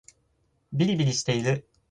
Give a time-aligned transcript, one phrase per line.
[0.73, 1.69] びりびりしてる